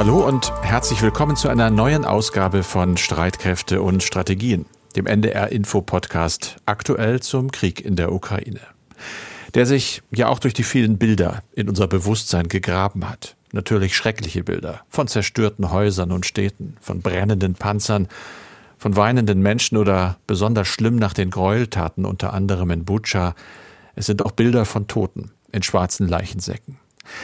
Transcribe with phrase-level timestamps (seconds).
[0.00, 4.64] Hallo und herzlich willkommen zu einer neuen Ausgabe von Streitkräfte und Strategien,
[4.96, 8.60] dem NDR Info Podcast aktuell zum Krieg in der Ukraine.
[9.52, 13.36] Der sich ja auch durch die vielen Bilder in unser Bewusstsein gegraben hat.
[13.52, 18.08] Natürlich schreckliche Bilder von zerstörten Häusern und Städten, von brennenden Panzern,
[18.78, 23.34] von weinenden Menschen oder besonders schlimm nach den Gräueltaten unter anderem in Butscha.
[23.96, 26.79] Es sind auch Bilder von Toten in schwarzen Leichensäcken.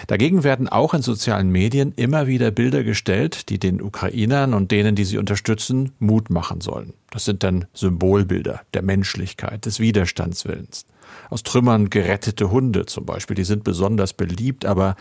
[0.07, 4.95] Dagegen werden auch in sozialen Medien immer wieder Bilder gestellt, die den Ukrainern und denen,
[4.95, 6.93] die sie unterstützen, Mut machen sollen.
[7.11, 10.87] Das sind dann Symbolbilder der Menschlichkeit, des Widerstandswillens.
[11.31, 14.97] Aus Trümmern gerettete Hunde zum Beispiel, die sind besonders beliebt, aber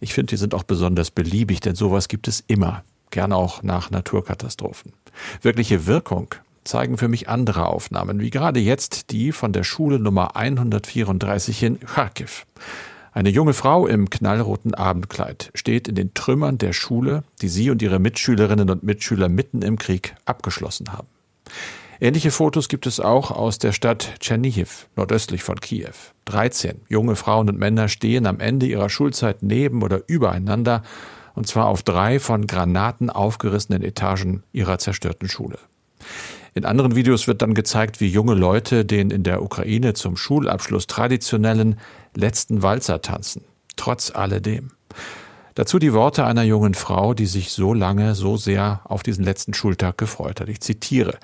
[0.00, 3.90] ich finde, die sind auch besonders beliebig, denn sowas gibt es immer, gern auch nach
[3.90, 4.92] Naturkatastrophen.
[5.42, 6.34] Wirkliche Wirkung
[6.64, 11.80] zeigen für mich andere Aufnahmen, wie gerade jetzt die von der Schule Nummer 134 in
[11.80, 12.46] Kharkiv.
[13.12, 17.82] Eine junge Frau im knallroten Abendkleid steht in den Trümmern der Schule, die sie und
[17.82, 21.08] ihre Mitschülerinnen und Mitschüler mitten im Krieg abgeschlossen haben.
[22.00, 25.92] Ähnliche Fotos gibt es auch aus der Stadt Tschernihiv, nordöstlich von Kiew.
[26.26, 30.82] 13 junge Frauen und Männer stehen am Ende ihrer Schulzeit neben oder übereinander,
[31.34, 35.58] und zwar auf drei von Granaten aufgerissenen Etagen ihrer zerstörten Schule.
[36.54, 40.86] In anderen Videos wird dann gezeigt, wie junge Leute den in der Ukraine zum Schulabschluss
[40.86, 41.78] traditionellen
[42.14, 43.44] letzten Walzer tanzen.
[43.76, 44.72] Trotz alledem.
[45.54, 49.54] Dazu die Worte einer jungen Frau, die sich so lange, so sehr auf diesen letzten
[49.54, 50.48] Schultag gefreut hat.
[50.48, 51.18] Ich zitiere.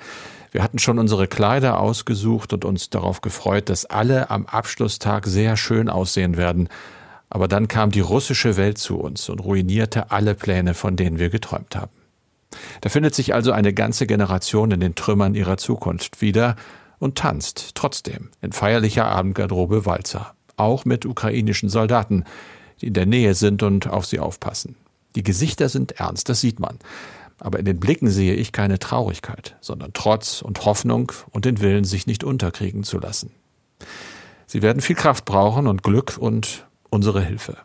[0.51, 5.57] Wir hatten schon unsere Kleider ausgesucht und uns darauf gefreut, dass alle am Abschlusstag sehr
[5.57, 6.69] schön aussehen werden.
[7.29, 11.29] Aber dann kam die russische Welt zu uns und ruinierte alle Pläne, von denen wir
[11.29, 11.91] geträumt haben.
[12.81, 16.55] Da findet sich also eine ganze Generation in den Trümmern ihrer Zukunft wieder
[16.99, 22.23] und tanzt trotzdem in feierlicher Abendgarderobe Walzer, auch mit ukrainischen Soldaten,
[22.81, 24.75] die in der Nähe sind und auf sie aufpassen.
[25.15, 26.77] Die Gesichter sind ernst, das sieht man.
[27.39, 31.83] Aber in den Blicken sehe ich keine Traurigkeit, sondern Trotz und Hoffnung und den Willen,
[31.83, 33.31] sich nicht unterkriegen zu lassen.
[34.47, 37.57] Sie werden viel Kraft brauchen und Glück und unsere Hilfe.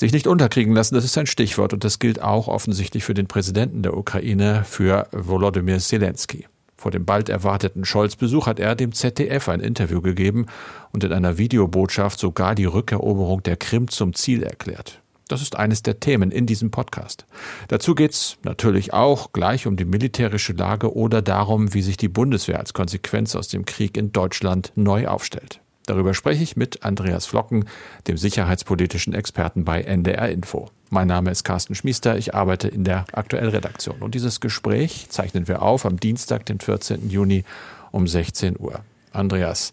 [0.00, 3.26] Sich nicht unterkriegen lassen, das ist ein Stichwort und das gilt auch offensichtlich für den
[3.26, 6.46] Präsidenten der Ukraine, für Volodymyr Zelensky.
[6.78, 10.46] Vor dem bald erwarteten Scholz-Besuch hat er dem ZDF ein Interview gegeben
[10.92, 15.02] und in einer Videobotschaft sogar die Rückeroberung der Krim zum Ziel erklärt.
[15.28, 17.26] Das ist eines der Themen in diesem Podcast.
[17.68, 22.08] Dazu geht es natürlich auch gleich um die militärische Lage oder darum, wie sich die
[22.08, 25.60] Bundeswehr als Konsequenz aus dem Krieg in Deutschland neu aufstellt.
[25.90, 27.64] Darüber spreche ich mit Andreas Flocken,
[28.06, 30.70] dem sicherheitspolitischen Experten bei NDR Info.
[30.88, 33.96] Mein Name ist Carsten Schmiester, ich arbeite in der Aktuellredaktion.
[33.98, 37.10] Und dieses Gespräch zeichnen wir auf am Dienstag, den 14.
[37.10, 37.42] Juni
[37.90, 38.84] um 16 Uhr.
[39.12, 39.72] Andreas,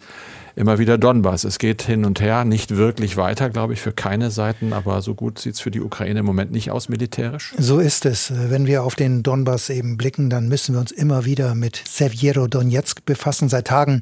[0.57, 1.44] immer wieder Donbass.
[1.44, 5.13] Es geht hin und her, nicht wirklich weiter, glaube ich, für keine Seiten, aber so
[5.13, 7.53] gut sieht es für die Ukraine im Moment nicht aus militärisch.
[7.59, 8.34] So ist es.
[8.35, 13.06] Wenn wir auf den Donbass eben blicken, dann müssen wir uns immer wieder mit Severo-Donetsk
[13.06, 13.50] befassen.
[13.50, 14.01] Seit Tagen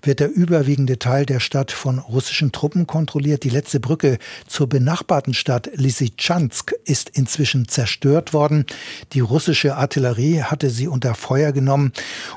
[0.00, 3.42] wird der überwiegende Teil der Stadt von russischen Truppen kontrolliert.
[3.42, 8.64] Die letzte Brücke zur benachbarten Stadt Lysychansk ist inzwischen zerstört worden.
[9.12, 11.92] Die russische Artillerie hatte sie unter Feuer genommen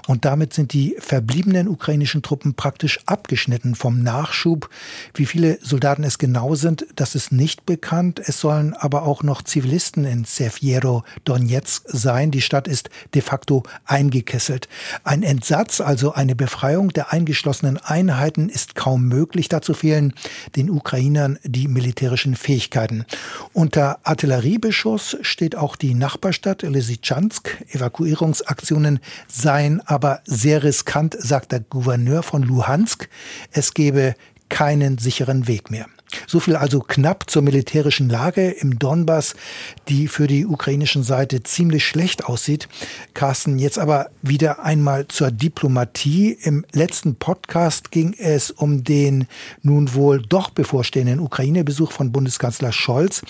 [0.07, 4.70] und damit sind die verbliebenen ukrainischen Truppen praktisch abgeschnitten Einheiten vom Nachschub.
[5.14, 8.22] Wie viele Soldaten es genau sind, das ist nicht bekannt.
[8.24, 12.31] Es sollen aber auch noch Zivilisten in Severo Donetsk sein.
[12.31, 14.69] Die Stadt ist de facto eingekesselt.
[15.03, 19.50] Ein Entsatz, also eine Befreiung der eingeschlossenen Einheiten, ist kaum möglich.
[19.50, 20.14] Dazu fehlen
[20.56, 23.06] den Ukrainern die militärischen Fähigkeiten.
[23.53, 27.58] Unter Artilleriebeschuss steht auch die Nachbarstadt Lysychansk.
[27.74, 33.09] Evakuierungsaktionen seien aber sehr riskant, sagt der Gouverneur von Luhansk.
[33.52, 34.16] Es gebe
[34.50, 35.88] keinen sicheren Weg mehr.
[36.28, 39.36] So viel also knapp zur militärischen Lage im Donbass,
[39.88, 42.68] die für die ukrainischen Seite ziemlich schlecht aussieht.
[43.14, 46.38] Carsten, jetzt aber wieder einmal zur Diplomatie.
[46.42, 49.28] Im letzten Podcast ging es um den
[49.62, 53.22] nun wohl doch bevorstehenden Ukraine-Besuch von Bundeskanzler Scholz.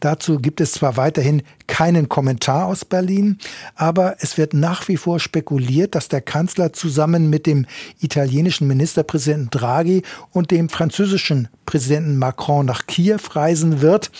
[0.00, 3.38] Dazu gibt es zwar weiterhin keinen Kommentar aus Berlin,
[3.74, 7.66] aber es wird nach wie vor spekuliert, dass der Kanzler zusammen mit dem
[8.00, 10.02] italienischen Ministerpräsidenten Draghi
[10.32, 12.27] und dem französischen Präsidenten Macron
[12.62, 14.10] nach Kiew reisen wird.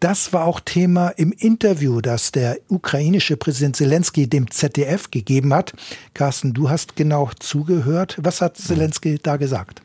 [0.00, 5.72] Das war auch Thema im Interview, das der ukrainische Präsident Zelensky dem ZDF gegeben hat.
[6.14, 8.16] Carsten, du hast genau zugehört.
[8.20, 9.82] Was hat Zelensky da gesagt?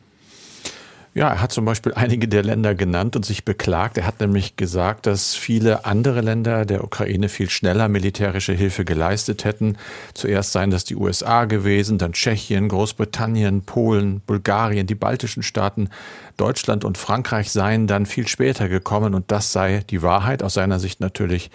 [1.13, 3.97] Ja, er hat zum Beispiel einige der Länder genannt und sich beklagt.
[3.97, 9.43] Er hat nämlich gesagt, dass viele andere Länder der Ukraine viel schneller militärische Hilfe geleistet
[9.43, 9.77] hätten.
[10.13, 15.89] Zuerst seien das die USA gewesen, dann Tschechien, Großbritannien, Polen, Bulgarien, die baltischen Staaten,
[16.37, 20.79] Deutschland und Frankreich seien dann viel später gekommen und das sei die Wahrheit aus seiner
[20.79, 21.51] Sicht natürlich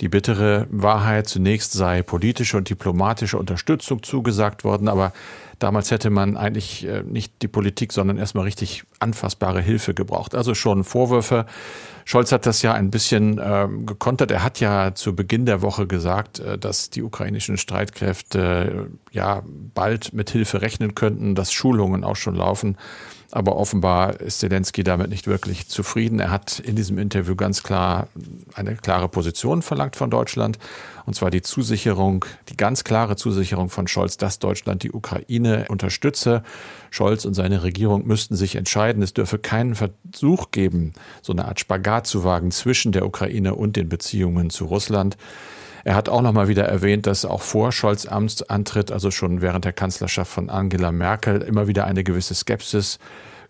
[0.00, 5.12] Die bittere Wahrheit zunächst sei politische und diplomatische Unterstützung zugesagt worden, aber
[5.60, 10.34] damals hätte man eigentlich äh, nicht die Politik, sondern erstmal richtig anfassbare Hilfe gebraucht.
[10.34, 11.46] Also schon Vorwürfe.
[12.04, 14.32] Scholz hat das ja ein bisschen äh, gekontert.
[14.32, 19.42] Er hat ja zu Beginn der Woche gesagt, äh, dass die ukrainischen Streitkräfte äh, ja
[19.74, 22.76] bald mit Hilfe rechnen könnten, dass Schulungen auch schon laufen.
[23.32, 26.18] Aber offenbar ist Zelensky damit nicht wirklich zufrieden.
[26.18, 28.08] Er hat in diesem Interview ganz klar
[28.54, 30.58] eine klare Position verlangt von Deutschland.
[31.06, 36.42] Und zwar die Zusicherung, die ganz klare Zusicherung von Scholz, dass Deutschland die Ukraine unterstütze.
[36.90, 39.02] Scholz und seine Regierung müssten sich entscheiden.
[39.02, 40.92] Es dürfe keinen Versuch geben,
[41.22, 45.16] so eine Art Spagat zu wagen zwischen der Ukraine und den Beziehungen zu Russland.
[45.84, 49.64] Er hat auch noch mal wieder erwähnt, dass auch vor Scholz Amtsantritt, also schon während
[49.64, 52.98] der Kanzlerschaft von Angela Merkel, immer wieder eine gewisse Skepsis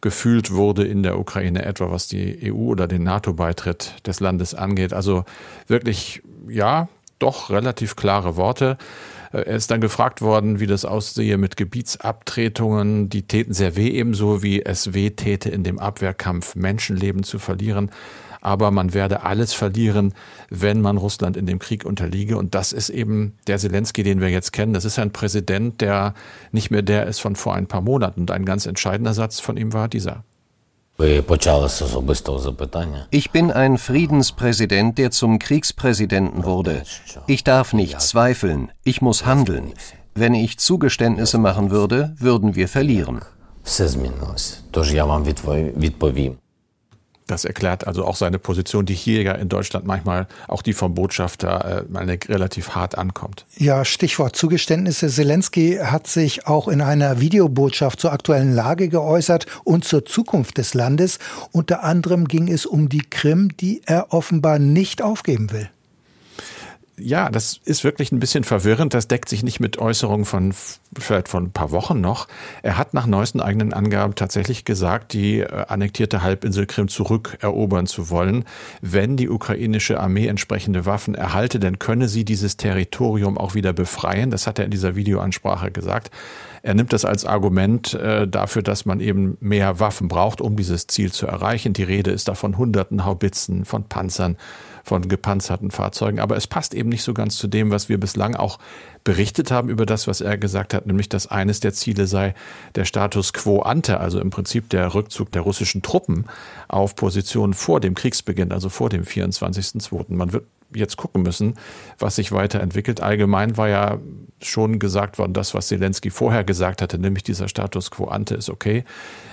[0.00, 4.92] gefühlt wurde in der Ukraine, etwa was die EU oder den NATO-Beitritt des Landes angeht.
[4.92, 5.24] Also
[5.66, 6.88] wirklich, ja,
[7.18, 8.78] doch relativ klare Worte.
[9.32, 13.10] Er ist dann gefragt worden, wie das aussehe mit Gebietsabtretungen.
[13.10, 17.90] Die täten sehr weh, ebenso wie es weh täte, in dem Abwehrkampf Menschenleben zu verlieren
[18.40, 20.14] aber man werde alles verlieren,
[20.48, 22.37] wenn man Russland in dem Krieg unterliege.
[22.37, 24.72] Und das ist eben der Zelensky, den wir jetzt kennen.
[24.72, 26.14] Das ist ein Präsident, der
[26.52, 28.20] nicht mehr der ist von vor ein paar Monaten.
[28.20, 30.25] Und ein ganz entscheidender Satz von ihm war dieser.
[33.10, 36.82] Ich bin ein Friedenspräsident, der zum Kriegspräsidenten wurde.
[37.26, 39.72] Ich darf nicht zweifeln, ich muss handeln.
[40.14, 43.20] Wenn ich Zugeständnisse machen würde, würden wir verlieren.
[47.30, 50.94] Das erklärt also auch seine Position, die hier ja in Deutschland manchmal auch die vom
[50.94, 53.46] Botschafter äh, relativ hart ankommt.
[53.56, 55.08] Ja, Stichwort Zugeständnisse.
[55.08, 60.74] Zelensky hat sich auch in einer Videobotschaft zur aktuellen Lage geäußert und zur Zukunft des
[60.74, 61.20] Landes.
[61.52, 65.70] Unter anderem ging es um die Krim, die er offenbar nicht aufgeben will
[67.00, 68.94] ja, das ist wirklich ein bisschen verwirrend.
[68.94, 70.55] Das deckt sich nicht mit Äußerungen von
[70.99, 72.29] vielleicht von ein paar Wochen noch.
[72.62, 78.11] Er hat nach neuesten eigenen Angaben tatsächlich gesagt, die äh, annektierte Halbinsel Krim zurückerobern zu
[78.11, 78.44] wollen.
[78.81, 84.31] Wenn die ukrainische Armee entsprechende Waffen erhalte, dann könne sie dieses Territorium auch wieder befreien.
[84.31, 86.11] Das hat er in dieser Videoansprache gesagt.
[86.62, 90.87] Er nimmt das als Argument äh, dafür, dass man eben mehr Waffen braucht, um dieses
[90.87, 91.73] Ziel zu erreichen.
[91.73, 94.37] Die Rede ist da von Hunderten Haubitzen, von Panzern,
[94.84, 96.20] von gepanzerten Fahrzeugen.
[96.20, 98.58] Aber es passt eben nicht so ganz zu dem, was wir bislang auch
[99.04, 102.34] berichtet haben über das, was er gesagt hat, nämlich dass eines der Ziele sei
[102.74, 106.26] der Status quo ante, also im Prinzip der Rückzug der russischen Truppen
[106.68, 110.14] auf Positionen vor dem Kriegsbeginn, also vor dem 24.02.
[110.14, 110.44] Man wird
[110.75, 111.55] jetzt gucken müssen,
[111.99, 113.00] was sich weiterentwickelt.
[113.00, 113.99] Allgemein war ja
[114.43, 118.49] schon gesagt worden, das, was Zelensky vorher gesagt hatte, nämlich dieser Status quo ante ist
[118.49, 118.84] okay.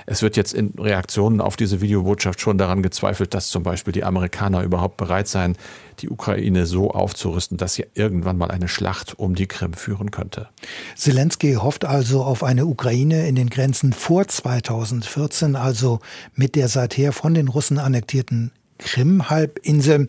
[0.05, 4.03] Es wird jetzt in Reaktionen auf diese Videobotschaft schon daran gezweifelt, dass zum Beispiel die
[4.03, 5.57] Amerikaner überhaupt bereit seien,
[5.99, 10.49] die Ukraine so aufzurüsten, dass sie irgendwann mal eine Schlacht um die Krim führen könnte.
[10.95, 15.99] Zelensky hofft also auf eine Ukraine in den Grenzen vor 2014, also
[16.35, 20.07] mit der seither von den Russen annektierten Krim-Halbinsel.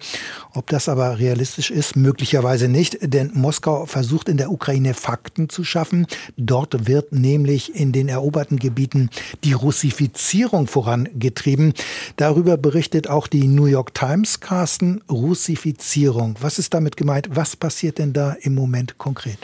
[0.52, 5.64] Ob das aber realistisch ist, möglicherweise nicht, denn Moskau versucht in der Ukraine Fakten zu
[5.64, 6.06] schaffen.
[6.36, 9.10] Dort wird nämlich in den eroberten Gebieten
[9.44, 11.74] die Russifizierung vorangetrieben.
[12.16, 15.02] Darüber berichtet auch die New York Times, Carsten.
[15.10, 16.36] Russifizierung.
[16.40, 17.28] Was ist damit gemeint?
[17.32, 19.38] Was passiert denn da im Moment konkret?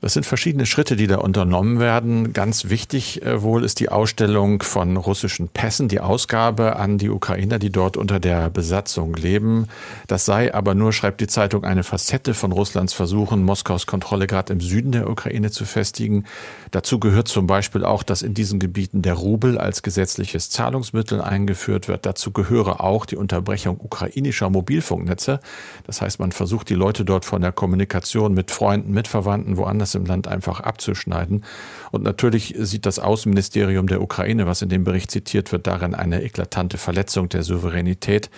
[0.00, 2.32] Das sind verschiedene Schritte, die da unternommen werden.
[2.32, 7.58] Ganz wichtig äh, wohl ist die Ausstellung von russischen Pässen, die Ausgabe an die Ukrainer,
[7.58, 9.66] die dort unter der Besatzung leben.
[10.06, 14.52] Das sei aber nur, schreibt die Zeitung, eine Facette von Russlands Versuchen, Moskaus Kontrolle gerade
[14.52, 16.26] im Süden der Ukraine zu festigen.
[16.70, 21.88] Dazu gehört zum Beispiel auch, dass in diesen Gebieten der Rubel als gesetzliches Zahlungsmittel eingeführt
[21.88, 22.06] wird.
[22.06, 25.40] Dazu gehöre auch die Unterbrechung ukrainischer Mobilfunknetze.
[25.88, 29.87] Das heißt, man versucht die Leute dort von der Kommunikation mit Freunden, mit Verwandten woanders
[29.88, 31.44] das im Land einfach abzuschneiden.
[31.90, 36.22] Und natürlich sieht das Außenministerium der Ukraine, was in dem Bericht zitiert wird, darin eine
[36.22, 38.30] eklatante Verletzung der Souveränität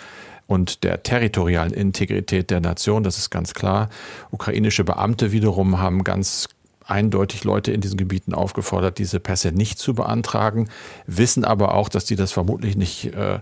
[0.46, 3.02] und der territorialen Integrität der Nation.
[3.02, 3.88] Das ist ganz klar.
[4.30, 6.48] Ukrainische Beamte wiederum haben ganz
[6.84, 10.68] eindeutig Leute in diesen Gebieten aufgefordert, diese Pässe nicht zu beantragen,
[11.06, 13.38] wissen aber auch, dass die das vermutlich nicht äh,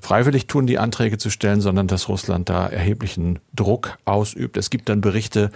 [0.00, 4.56] freiwillig tun, die Anträge zu stellen, sondern dass Russland da erheblichen Druck ausübt.
[4.56, 5.50] Es gibt dann Berichte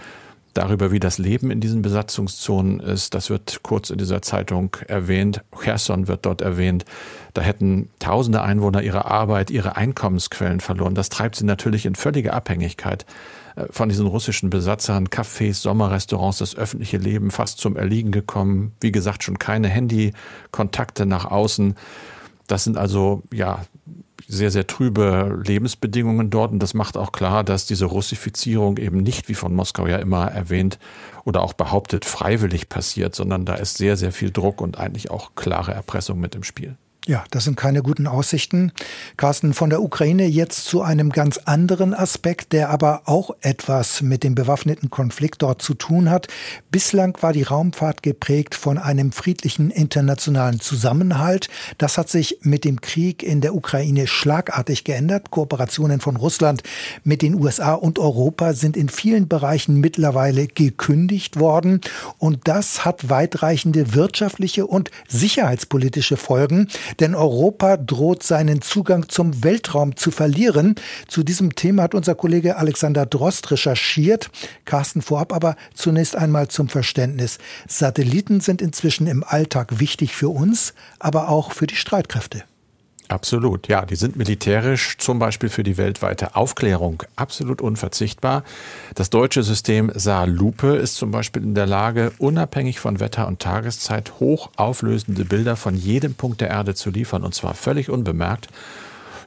[0.53, 3.13] darüber, wie das Leben in diesen Besatzungszonen ist.
[3.13, 5.43] Das wird kurz in dieser Zeitung erwähnt.
[5.59, 6.85] Cherson wird dort erwähnt.
[7.33, 10.95] Da hätten tausende Einwohner ihre Arbeit, ihre Einkommensquellen verloren.
[10.95, 13.05] Das treibt sie natürlich in völlige Abhängigkeit
[13.55, 15.07] äh, von diesen russischen Besatzern.
[15.07, 18.73] Cafés, Sommerrestaurants, das öffentliche Leben fast zum Erliegen gekommen.
[18.81, 21.75] Wie gesagt, schon keine Handykontakte nach außen.
[22.47, 23.65] Das sind also, ja,
[24.27, 26.51] sehr, sehr trübe Lebensbedingungen dort.
[26.51, 30.27] Und das macht auch klar, dass diese Russifizierung eben nicht, wie von Moskau ja immer
[30.27, 30.79] erwähnt
[31.25, 35.35] oder auch behauptet, freiwillig passiert, sondern da ist sehr, sehr viel Druck und eigentlich auch
[35.35, 36.75] klare Erpressung mit im Spiel.
[37.05, 38.71] Ja, das sind keine guten Aussichten.
[39.17, 44.23] Carsten, von der Ukraine jetzt zu einem ganz anderen Aspekt, der aber auch etwas mit
[44.23, 46.27] dem bewaffneten Konflikt dort zu tun hat.
[46.71, 51.49] Bislang war die Raumfahrt geprägt von einem friedlichen internationalen Zusammenhalt.
[51.77, 55.29] Das hat sich mit dem Krieg in der Ukraine schlagartig geändert.
[55.29, 56.63] Kooperationen von Russland
[57.03, 61.81] mit den USA und Europa sind in vielen Bereichen mittlerweile gekündigt worden.
[62.17, 66.69] Und das hat weitreichende wirtschaftliche und sicherheitspolitische Folgen
[66.99, 70.75] denn Europa droht seinen Zugang zum Weltraum zu verlieren.
[71.07, 74.29] Zu diesem Thema hat unser Kollege Alexander Drost recherchiert.
[74.65, 77.37] Carsten vorab aber zunächst einmal zum Verständnis.
[77.67, 82.43] Satelliten sind inzwischen im Alltag wichtig für uns, aber auch für die Streitkräfte.
[83.13, 88.43] Absolut, ja, die sind militärisch zum Beispiel für die weltweite Aufklärung absolut unverzichtbar.
[88.95, 94.13] Das deutsche System Saar-Lupe ist zum Beispiel in der Lage, unabhängig von Wetter und Tageszeit
[94.19, 98.47] hochauflösende Bilder von jedem Punkt der Erde zu liefern und zwar völlig unbemerkt.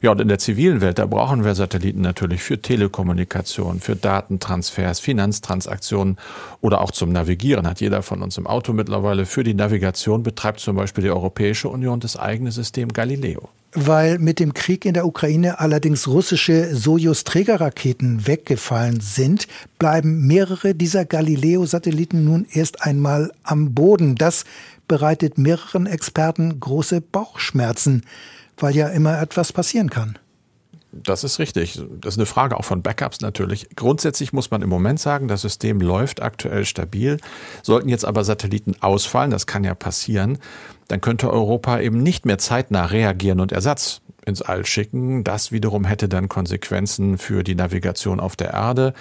[0.07, 5.01] Ja, und in der zivilen Welt, da brauchen wir Satelliten natürlich für Telekommunikation, für Datentransfers,
[5.01, 6.17] Finanztransaktionen
[6.61, 7.67] oder auch zum Navigieren.
[7.67, 9.27] Hat jeder von uns im Auto mittlerweile.
[9.27, 13.49] Für die Navigation betreibt zum Beispiel die Europäische Union das eigene System Galileo
[13.79, 19.49] weil mit dem Krieg in der Ukraine allerdings russische Sojus-Trägerraketen weggefallen sind,
[19.79, 24.15] bleiben mehrere dieser Galileo-Satelliten nun erst einmal am Boden.
[24.15, 24.45] Das
[24.89, 28.05] bereitet mehreren Experten große Bauchschmerzen
[28.57, 30.19] weil ja immer etwas passieren kann.
[31.03, 31.81] Das ist richtig.
[32.01, 33.69] Das ist eine Frage auch von Backups natürlich.
[33.77, 37.19] Grundsätzlich muss man im Moment sagen, das System läuft aktuell stabil.
[37.63, 40.39] Sollten jetzt aber Satelliten ausfallen, das kann ja passieren,
[40.89, 45.25] dann könnte Europa eben nicht mehr zeitnah reagieren und Ersatz ins All schicken.
[45.25, 48.93] Das wiederum hätte dann Konsequenzen für die Navigation auf der Erde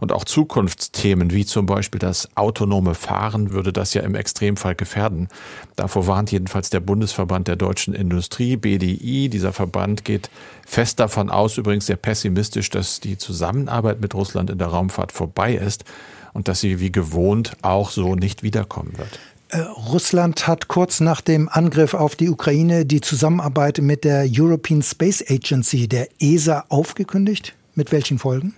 [0.00, 5.28] und auch Zukunftsthemen wie zum Beispiel das autonome Fahren würde das ja im Extremfall gefährden.
[5.76, 9.28] Davor warnt jedenfalls der Bundesverband der deutschen Industrie, BDI.
[9.28, 10.30] Dieser Verband geht
[10.66, 15.54] fest davon aus, übrigens sehr pessimistisch, dass die Zusammenarbeit mit Russland in der Raumfahrt vorbei
[15.54, 15.84] ist
[16.32, 19.18] und dass sie wie gewohnt auch so nicht wiederkommen wird.
[19.58, 25.24] Russland hat kurz nach dem Angriff auf die Ukraine die Zusammenarbeit mit der European Space
[25.28, 27.54] Agency, der ESA, aufgekündigt.
[27.74, 28.54] Mit welchen Folgen?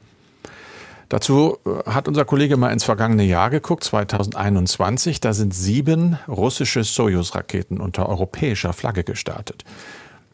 [1.08, 5.20] Dazu äh, hat unser Kollege mal ins vergangene Jahr geguckt, 2021.
[5.20, 9.64] Da sind sieben russische Soyuz-Raketen unter europäischer Flagge gestartet.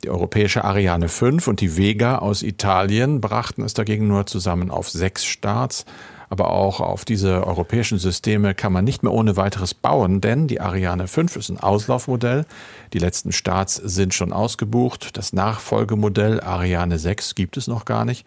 [0.04, 4.88] Die europäische Ariane 5 und die Vega aus Italien brachten es dagegen nur zusammen auf
[4.88, 5.84] sechs Starts
[6.30, 10.60] aber auch auf diese europäischen Systeme kann man nicht mehr ohne weiteres bauen, denn die
[10.60, 12.44] Ariane 5 ist ein Auslaufmodell.
[12.92, 15.16] Die letzten Starts sind schon ausgebucht.
[15.16, 18.26] Das Nachfolgemodell Ariane 6 gibt es noch gar nicht.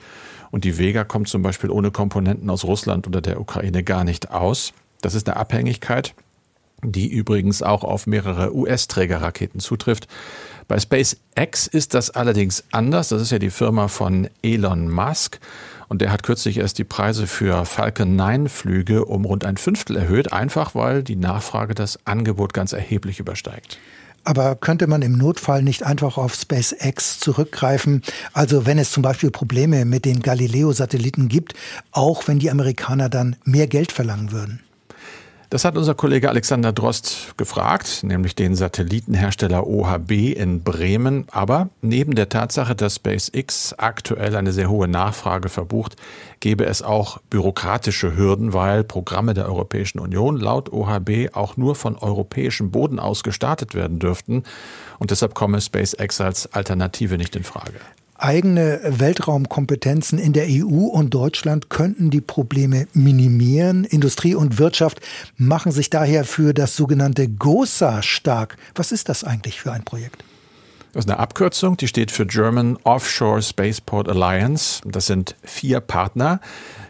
[0.50, 4.32] Und die Vega kommt zum Beispiel ohne Komponenten aus Russland oder der Ukraine gar nicht
[4.32, 4.74] aus.
[5.02, 6.14] Das ist eine Abhängigkeit,
[6.84, 10.08] die übrigens auch auf mehrere US-Trägerraketen zutrifft.
[10.68, 13.10] Bei SpaceX ist das allerdings anders.
[13.10, 15.40] Das ist ja die Firma von Elon Musk.
[15.92, 19.98] Und der hat kürzlich erst die Preise für Falcon 9 Flüge um rund ein Fünftel
[19.98, 23.78] erhöht, einfach weil die Nachfrage das Angebot ganz erheblich übersteigt.
[24.24, 28.04] Aber könnte man im Notfall nicht einfach auf SpaceX zurückgreifen?
[28.32, 31.56] Also wenn es zum Beispiel Probleme mit den Galileo-Satelliten gibt,
[31.92, 34.62] auch wenn die Amerikaner dann mehr Geld verlangen würden?
[35.52, 41.26] Das hat unser Kollege Alexander Drost gefragt, nämlich den Satellitenhersteller OHB in Bremen.
[41.30, 45.98] Aber neben der Tatsache, dass SpaceX aktuell eine sehr hohe Nachfrage verbucht,
[46.40, 51.98] gäbe es auch bürokratische Hürden, weil Programme der Europäischen Union laut OHB auch nur von
[51.98, 54.44] europäischem Boden aus gestartet werden dürften.
[55.00, 57.82] Und deshalb komme SpaceX als Alternative nicht in Frage
[58.22, 63.84] eigene Weltraumkompetenzen in der EU und Deutschland könnten die Probleme minimieren.
[63.84, 65.02] Industrie und Wirtschaft
[65.38, 68.58] machen sich daher für das sogenannte GOSA stark.
[68.76, 70.24] Was ist das eigentlich für ein Projekt?
[70.94, 74.82] Das ist eine Abkürzung, die steht für German Offshore Spaceport Alliance.
[74.86, 76.42] Das sind vier Partner.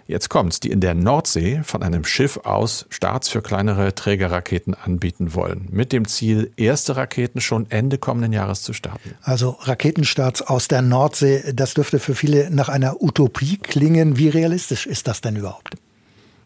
[0.07, 5.35] Jetzt kommt's, die in der Nordsee von einem Schiff aus Starts für kleinere Trägerraketen anbieten
[5.35, 5.67] wollen.
[5.71, 9.15] Mit dem Ziel, erste Raketen schon Ende kommenden Jahres zu starten.
[9.21, 14.17] Also Raketenstarts aus der Nordsee, das dürfte für viele nach einer Utopie klingen.
[14.17, 15.75] Wie realistisch ist das denn überhaupt?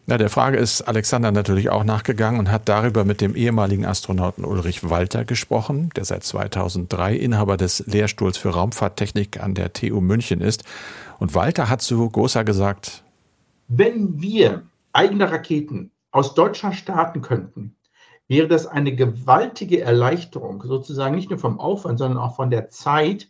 [0.08, 4.44] Ja, der Frage ist Alexander natürlich auch nachgegangen und hat darüber mit dem ehemaligen Astronauten
[4.44, 10.40] Ulrich Walter gesprochen, der seit 2003 Inhaber des Lehrstuhls für Raumfahrttechnik an der TU München
[10.40, 10.62] ist.
[11.18, 13.02] Und Walter hat zu Gosa gesagt,
[13.66, 17.74] wenn wir eigene Raketen aus Deutschland starten könnten,
[18.28, 23.28] wäre das eine gewaltige Erleichterung, sozusagen nicht nur vom Aufwand, sondern auch von der Zeit,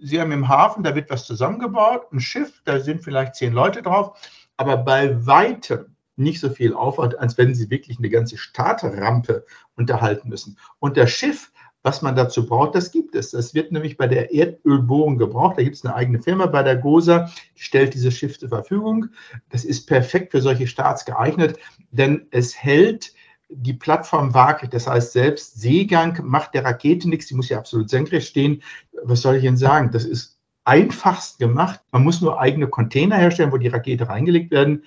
[0.00, 3.82] Sie haben im Hafen, da wird was zusammengebaut, ein Schiff, da sind vielleicht zehn Leute
[3.82, 4.16] drauf,
[4.58, 9.46] aber bei weitem nicht so viel Aufwand, als wenn Sie wirklich eine ganze Startrampe
[9.76, 10.58] unterhalten müssen.
[10.80, 13.30] Und das Schiff, was man dazu braucht, das gibt es.
[13.30, 15.56] Das wird nämlich bei der Erdölbohrung gebraucht.
[15.58, 19.06] Da gibt es eine eigene Firma bei der GOSA, die stellt dieses Schiff zur Verfügung.
[19.48, 21.56] Das ist perfekt für solche Starts geeignet,
[21.92, 23.14] denn es hält
[23.48, 24.74] die Plattform waagrecht.
[24.74, 27.28] Das heißt, selbst Seegang macht der Rakete nichts.
[27.28, 28.62] Die muss ja absolut senkrecht stehen.
[29.04, 29.90] Was soll ich Ihnen sagen?
[29.92, 30.37] Das ist
[30.68, 31.80] einfachst gemacht.
[31.92, 34.84] Man muss nur eigene Container herstellen, wo die Rakete reingelegt werden.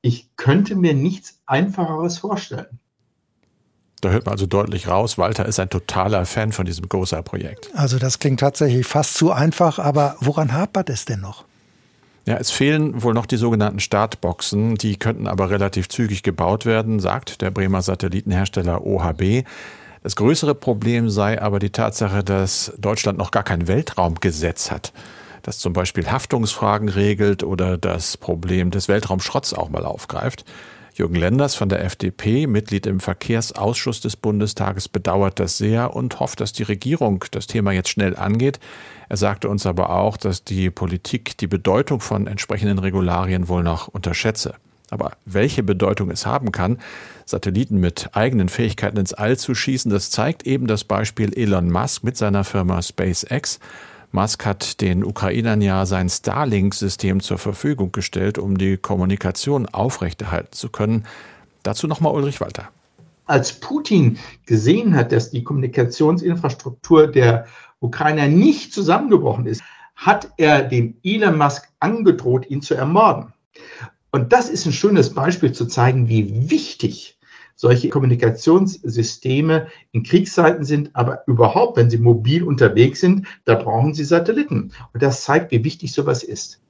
[0.00, 2.80] Ich könnte mir nichts Einfacheres vorstellen.
[4.00, 7.70] Da hört man also deutlich raus, Walter ist ein totaler Fan von diesem GOSA-Projekt.
[7.74, 11.44] Also das klingt tatsächlich fast zu einfach, aber woran hapert es denn noch?
[12.26, 14.74] Ja, es fehlen wohl noch die sogenannten Startboxen.
[14.74, 19.44] Die könnten aber relativ zügig gebaut werden, sagt der Bremer Satellitenhersteller OHB.
[20.02, 24.92] Das größere Problem sei aber die Tatsache, dass Deutschland noch gar kein Weltraumgesetz hat,
[25.42, 30.44] das zum Beispiel Haftungsfragen regelt oder das Problem des Weltraumschrotts auch mal aufgreift.
[30.94, 36.40] Jürgen Lenders von der FDP, Mitglied im Verkehrsausschuss des Bundestages, bedauert das sehr und hofft,
[36.40, 38.58] dass die Regierung das Thema jetzt schnell angeht.
[39.08, 43.88] Er sagte uns aber auch, dass die Politik die Bedeutung von entsprechenden Regularien wohl noch
[43.88, 44.54] unterschätze.
[44.92, 46.78] Aber welche Bedeutung es haben kann,
[47.24, 52.04] Satelliten mit eigenen Fähigkeiten ins All zu schießen, das zeigt eben das Beispiel Elon Musk
[52.04, 53.58] mit seiner Firma SpaceX.
[54.10, 60.68] Musk hat den Ukrainern ja sein Starlink-System zur Verfügung gestellt, um die Kommunikation aufrechterhalten zu
[60.68, 61.06] können.
[61.62, 62.68] Dazu nochmal Ulrich Walter.
[63.24, 67.46] Als Putin gesehen hat, dass die Kommunikationsinfrastruktur der
[67.80, 69.62] Ukrainer nicht zusammengebrochen ist,
[69.96, 73.32] hat er dem Elon Musk angedroht, ihn zu ermorden.
[74.12, 77.18] Und das ist ein schönes Beispiel zu zeigen, wie wichtig
[77.56, 84.04] solche Kommunikationssysteme in Kriegszeiten sind, aber überhaupt, wenn sie mobil unterwegs sind, da brauchen sie
[84.04, 84.72] Satelliten.
[84.92, 86.60] Und das zeigt, wie wichtig sowas ist.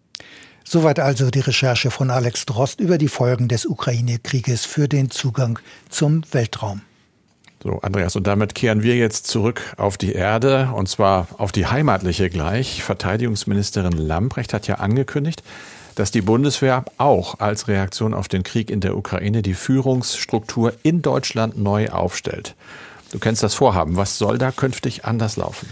[0.64, 5.58] Soweit also die Recherche von Alex Drost über die Folgen des Ukraine-Krieges für den Zugang
[5.88, 6.82] zum Weltraum.
[7.62, 11.66] So, Andreas, und damit kehren wir jetzt zurück auf die Erde und zwar auf die
[11.66, 12.82] heimatliche gleich.
[12.82, 15.42] Verteidigungsministerin Lamprecht hat ja angekündigt,
[15.94, 21.02] dass die Bundeswehr auch als Reaktion auf den Krieg in der Ukraine die Führungsstruktur in
[21.02, 22.54] Deutschland neu aufstellt.
[23.12, 23.96] Du kennst das Vorhaben.
[23.96, 25.68] Was soll da künftig anders laufen?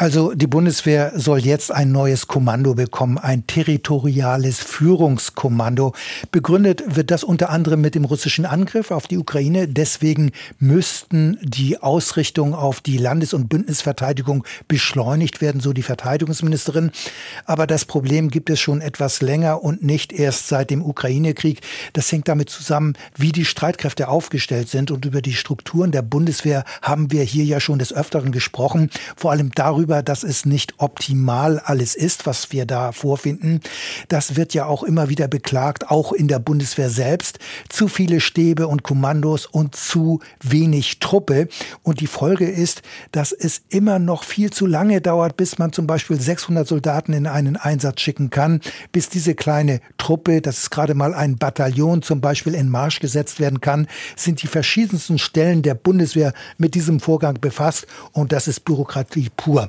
[0.00, 5.92] Also die Bundeswehr soll jetzt ein neues Kommando bekommen, ein territoriales Führungskommando.
[6.32, 9.68] Begründet wird das unter anderem mit dem russischen Angriff auf die Ukraine.
[9.68, 16.92] Deswegen müssten die Ausrichtungen auf die Landes- und Bündnisverteidigung beschleunigt werden, so die Verteidigungsministerin.
[17.44, 21.60] Aber das Problem gibt es schon etwas länger und nicht erst seit dem Ukraine-Krieg.
[21.92, 24.90] Das hängt damit zusammen, wie die Streitkräfte aufgestellt sind.
[24.90, 28.88] Und über die Strukturen der Bundeswehr haben wir hier ja schon des Öfteren gesprochen.
[29.14, 33.60] Vor allem darüber, darüber, dass es nicht optimal alles ist, was wir da vorfinden.
[34.08, 37.38] Das wird ja auch immer wieder beklagt, auch in der Bundeswehr selbst.
[37.68, 41.48] Zu viele Stäbe und Kommandos und zu wenig Truppe.
[41.82, 45.86] Und die Folge ist, dass es immer noch viel zu lange dauert, bis man zum
[45.86, 48.60] Beispiel 600 Soldaten in einen Einsatz schicken kann,
[48.92, 53.40] bis diese kleine Truppe, das ist gerade mal ein Bataillon zum Beispiel in Marsch gesetzt
[53.40, 58.60] werden kann, sind die verschiedensten Stellen der Bundeswehr mit diesem Vorgang befasst und das ist
[58.60, 59.68] Bürokratie pur.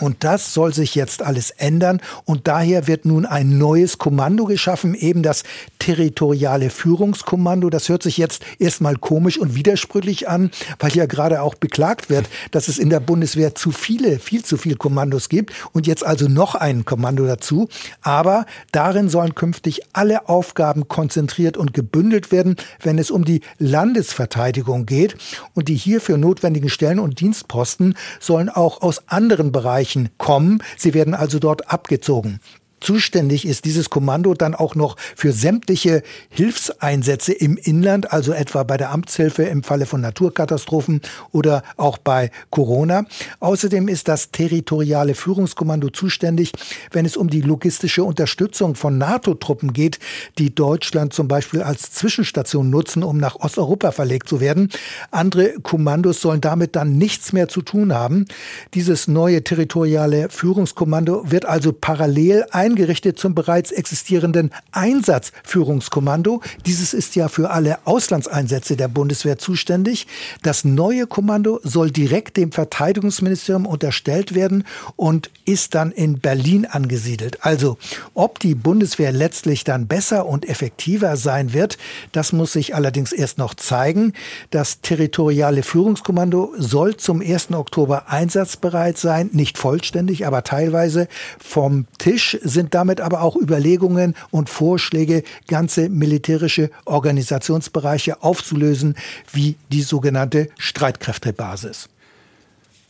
[0.00, 2.00] Und das soll sich jetzt alles ändern.
[2.24, 5.44] Und daher wird nun ein neues Kommando geschaffen, eben das
[5.78, 7.70] territoriale Führungskommando.
[7.70, 12.28] Das hört sich jetzt erstmal komisch und widersprüchlich an, weil ja gerade auch beklagt wird,
[12.50, 15.52] dass es in der Bundeswehr zu viele, viel zu viele Kommandos gibt.
[15.72, 17.68] Und jetzt also noch ein Kommando dazu.
[18.00, 24.86] Aber darin sollen künftig alle Aufgaben konzentriert und gebündelt werden, wenn es um die Landesverteidigung
[24.86, 25.16] geht.
[25.54, 30.62] Und die hierfür notwendigen Stellen und Dienstposten sollen auch aus anderen Bereichen Bereichen kommen.
[30.76, 32.40] Sie werden also dort abgezogen.
[32.82, 38.76] Zuständig ist dieses Kommando dann auch noch für sämtliche Hilfseinsätze im Inland, also etwa bei
[38.76, 43.04] der Amtshilfe im Falle von Naturkatastrophen oder auch bei Corona.
[43.38, 46.50] Außerdem ist das territoriale Führungskommando zuständig,
[46.90, 50.00] wenn es um die logistische Unterstützung von NATO-Truppen geht,
[50.38, 54.70] die Deutschland zum Beispiel als Zwischenstation nutzen, um nach Osteuropa verlegt zu werden.
[55.12, 58.26] Andere Kommandos sollen damit dann nichts mehr zu tun haben.
[58.74, 66.40] Dieses neue territoriale Führungskommando wird also parallel ein eingerichtet zum bereits existierenden Einsatzführungskommando.
[66.64, 70.06] Dieses ist ja für alle Auslandseinsätze der Bundeswehr zuständig.
[70.42, 74.64] Das neue Kommando soll direkt dem Verteidigungsministerium unterstellt werden
[74.96, 77.44] und ist dann in Berlin angesiedelt.
[77.44, 77.76] Also,
[78.14, 81.76] ob die Bundeswehr letztlich dann besser und effektiver sein wird,
[82.12, 84.14] das muss sich allerdings erst noch zeigen.
[84.50, 87.52] Das territoriale Führungskommando soll zum 1.
[87.52, 91.06] Oktober einsatzbereit sein, nicht vollständig, aber teilweise.
[91.38, 98.96] Vom Tisch sind damit aber auch Überlegungen und Vorschläge, ganze militärische Organisationsbereiche aufzulösen,
[99.32, 101.88] wie die sogenannte Streitkräftebasis.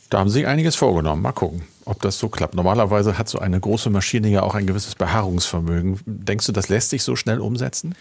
[0.09, 1.23] Da haben Sie einiges vorgenommen.
[1.23, 2.53] Mal gucken, ob das so klappt.
[2.53, 5.99] Normalerweise hat so eine große Maschine ja auch ein gewisses Beharrungsvermögen.
[6.05, 7.95] Denkst du, das lässt sich so schnell umsetzen?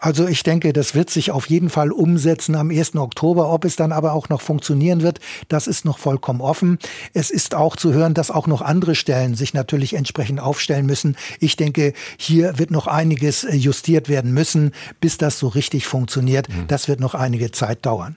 [0.00, 2.96] Also ich denke, das wird sich auf jeden Fall umsetzen am 1.
[2.96, 3.52] Oktober.
[3.52, 6.78] Ob es dann aber auch noch funktionieren wird, das ist noch vollkommen offen.
[7.12, 11.16] Es ist auch zu hören, dass auch noch andere Stellen sich natürlich entsprechend aufstellen müssen.
[11.38, 16.48] Ich denke, hier wird noch einiges äh, justiert werden müssen, bis das so richtig funktioniert.
[16.48, 16.66] Mhm.
[16.66, 18.16] Das wird noch einige Zeit dauern.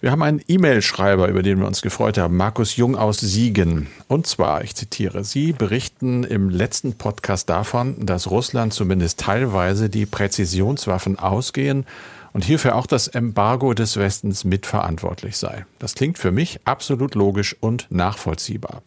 [0.00, 3.88] Wir haben einen E-Mail-Schreiber, über den wir uns gefreut haben, Markus Jung aus Siegen.
[4.06, 10.06] Und zwar, ich zitiere, Sie berichten im letzten Podcast davon, dass Russland zumindest teilweise die
[10.06, 11.84] Präzisionswaffen ausgehen
[12.32, 15.66] und hierfür auch das Embargo des Westens mitverantwortlich sei.
[15.80, 18.82] Das klingt für mich absolut logisch und nachvollziehbar.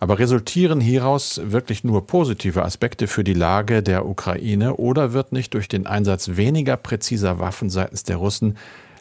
[0.00, 5.52] Aber resultieren hieraus wirklich nur positive Aspekte für die Lage der Ukraine oder wird nicht
[5.52, 8.56] durch den Einsatz weniger präziser Waffen seitens der Russen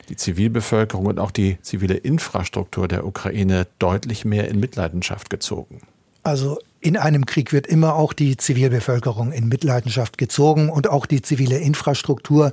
[0.10, 5.82] die Zivilbevölkerung und auch die zivile Infrastruktur der Ukraine deutlich mehr in Mitleidenschaft gezogen.
[6.24, 11.22] Also in einem Krieg wird immer auch die Zivilbevölkerung in Mitleidenschaft gezogen und auch die
[11.22, 12.52] zivile Infrastruktur.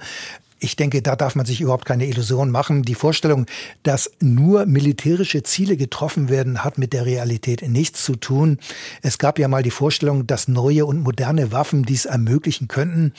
[0.62, 2.82] Ich denke, da darf man sich überhaupt keine Illusion machen.
[2.82, 3.46] Die Vorstellung,
[3.82, 8.58] dass nur militärische Ziele getroffen werden, hat mit der Realität nichts zu tun.
[9.02, 13.12] Es gab ja mal die Vorstellung, dass neue und moderne Waffen dies ermöglichen könnten.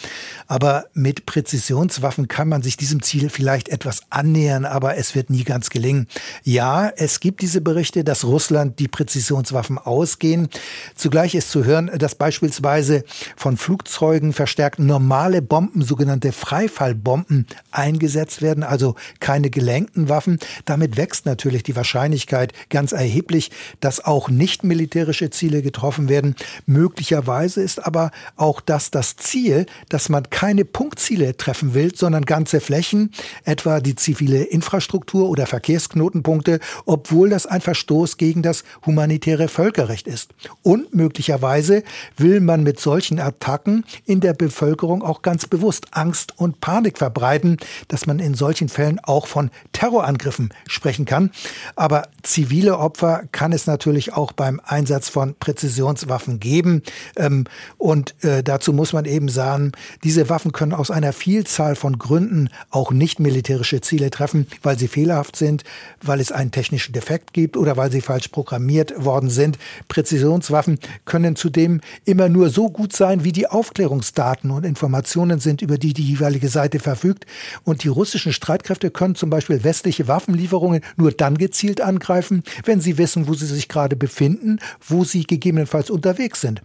[0.48, 5.44] Aber mit Präzisionswaffen kann man sich diesem Ziel vielleicht etwas annähern, aber es wird nie
[5.44, 6.08] ganz gelingen.
[6.44, 10.48] Ja, es gibt diese Berichte, dass Russland die Präzisionswaffen ausgehen.
[10.96, 13.04] Zugleich ist zu hören, dass beispielsweise
[13.36, 20.40] von Flugzeugen verstärkt normale Bomben, sogenannte Freifallbomben, Waffen eingesetzt werden, also keine gelenkten Waffen.
[20.66, 26.36] Damit wächst natürlich die Wahrscheinlichkeit ganz erheblich, dass auch nicht militärische Ziele getroffen werden.
[26.66, 32.60] Möglicherweise ist aber auch das das Ziel, dass man keine Punktziele treffen will, sondern ganze
[32.60, 33.12] Flächen,
[33.44, 40.34] etwa die zivile Infrastruktur oder Verkehrsknotenpunkte, obwohl das ein Verstoß gegen das humanitäre Völkerrecht ist.
[40.62, 41.84] Und möglicherweise
[42.18, 47.23] will man mit solchen Attacken in der Bevölkerung auch ganz bewusst Angst und Panik verbreiten
[47.24, 47.58] verbreiten,
[47.88, 51.32] dass man in solchen Fällen auch von Terrorangriffen sprechen kann.
[51.76, 56.84] Aber zivile Opfer kann es natürlich auch beim Einsatz von Präzisionswaffen geben.
[57.16, 57.46] Ähm,
[57.78, 59.72] und äh, dazu muss man eben sagen,
[60.04, 64.90] diese Waffen können aus einer Vielzahl von Gründen auch nicht militärische Ziele treffen, weil sie
[64.90, 65.64] fehlerhaft sind,
[66.02, 69.58] weil es einen technischen Defekt gibt oder weil sie falsch programmiert worden sind.
[69.88, 75.78] Präzisionswaffen können zudem immer nur so gut sein, wie die Aufklärungsdaten und Informationen sind, über
[75.78, 77.26] die die jeweilige Seite verfügt verfügt.
[77.64, 82.98] Und die russischen Streitkräfte können zum Beispiel westliche Waffenlieferungen nur dann gezielt angreifen, wenn sie
[82.98, 86.62] wissen, wo sie sich gerade befinden, wo sie gegebenenfalls unterwegs sind.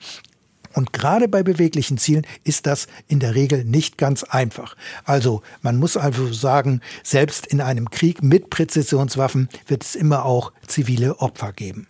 [0.74, 4.76] Und gerade bei beweglichen Zielen ist das in der Regel nicht ganz einfach.
[5.04, 10.52] Also man muss also sagen, selbst in einem Krieg mit Präzisionswaffen wird es immer auch
[10.66, 11.86] zivile Opfer geben.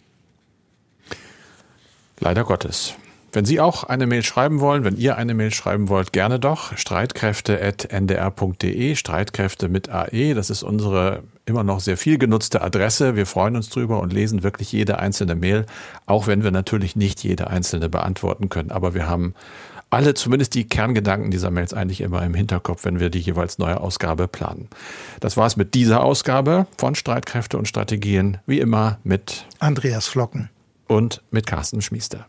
[2.20, 2.94] Leider Gottes.
[3.32, 6.74] Wenn Sie auch eine Mail schreiben wollen, wenn ihr eine Mail schreiben wollt, gerne doch.
[6.76, 10.32] Streitkräfte.ndr.de, Streitkräfte mit AE.
[10.34, 13.16] Das ist unsere immer noch sehr viel genutzte Adresse.
[13.16, 15.66] Wir freuen uns drüber und lesen wirklich jede einzelne Mail,
[16.06, 18.70] auch wenn wir natürlich nicht jede einzelne beantworten können.
[18.70, 19.34] Aber wir haben
[19.90, 23.80] alle, zumindest die Kerngedanken dieser Mails eigentlich immer im Hinterkopf, wenn wir die jeweils neue
[23.80, 24.68] Ausgabe planen.
[25.20, 28.38] Das war's mit dieser Ausgabe von Streitkräfte und Strategien.
[28.46, 30.50] Wie immer mit Andreas Flocken
[30.86, 32.26] und mit Carsten Schmiester.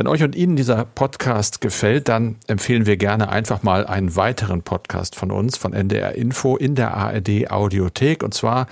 [0.00, 4.62] Wenn euch und Ihnen dieser Podcast gefällt, dann empfehlen wir gerne einfach mal einen weiteren
[4.62, 8.66] Podcast von uns, von NDR Info in der ARD Audiothek, und zwar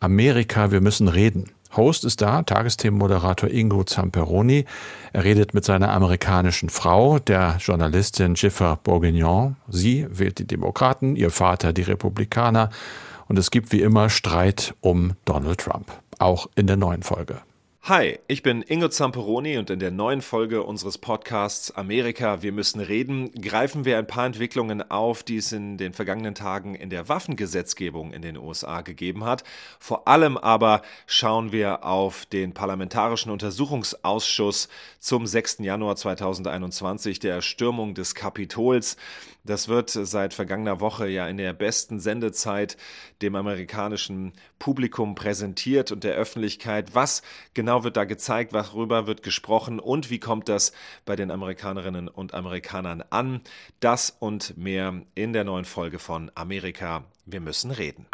[0.00, 1.52] Amerika, wir müssen reden.
[1.76, 4.64] Host ist da, Tagesthemenmoderator Ingo Zamperoni.
[5.12, 9.54] Er redet mit seiner amerikanischen Frau, der Journalistin Jiffer Bourguignon.
[9.68, 12.70] Sie wählt die Demokraten, ihr Vater die Republikaner.
[13.28, 15.92] Und es gibt wie immer Streit um Donald Trump.
[16.18, 17.40] Auch in der neuen Folge.
[17.86, 22.78] Hi, ich bin Ingo Zamperoni und in der neuen Folge unseres Podcasts Amerika, wir müssen
[22.78, 27.08] reden, greifen wir ein paar Entwicklungen auf, die es in den vergangenen Tagen in der
[27.08, 29.42] Waffengesetzgebung in den USA gegeben hat.
[29.80, 34.68] Vor allem aber schauen wir auf den Parlamentarischen Untersuchungsausschuss
[35.00, 35.58] zum 6.
[35.58, 38.96] Januar 2021, der Erstürmung des Kapitols.
[39.44, 42.76] Das wird seit vergangener Woche ja in der besten Sendezeit
[43.22, 46.94] dem amerikanischen Publikum präsentiert und der Öffentlichkeit.
[46.94, 47.22] Was
[47.54, 50.72] genau wird da gezeigt, worüber wird gesprochen und wie kommt das
[51.04, 53.40] bei den Amerikanerinnen und Amerikanern an?
[53.80, 57.04] Das und mehr in der neuen Folge von Amerika.
[57.26, 58.06] Wir müssen reden.